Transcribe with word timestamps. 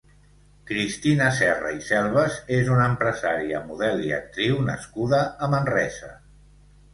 Cristina 0.69 1.25
Serra 1.39 1.73
i 1.75 1.83
Selvas 1.87 2.37
és 2.57 2.71
una 2.77 2.87
empresària, 2.93 3.61
model 3.67 4.03
i 4.07 4.11
actriu 4.17 4.59
nascuda 4.71 5.21
a 5.49 5.53
Manresa. 5.57 6.11